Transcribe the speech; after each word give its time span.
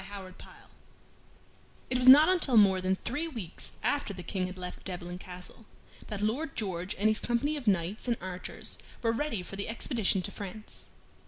CHAPTER 0.09 0.31
28 0.39 0.55
It 1.91 1.97
was 1.99 2.07
not 2.07 2.27
until 2.27 2.57
more 2.57 2.81
than 2.81 2.95
three 2.95 3.27
weeks 3.27 3.73
after 3.83 4.15
the 4.15 4.23
King 4.23 4.47
had 4.47 4.57
left 4.57 4.83
Devlen 4.83 5.19
Castle 5.19 5.67
that 6.07 6.21
Lord 6.21 6.55
George 6.55 6.95
and 6.97 7.07
his 7.07 7.19
company 7.19 7.55
of 7.55 7.67
knights 7.67 8.07
and 8.07 8.17
archers 8.19 8.79
were 9.03 9.11
ready 9.11 9.43
for 9.43 9.57
the 9.57 9.69
expedition 9.69 10.23
to 10.23 10.31
France. 10.31 10.87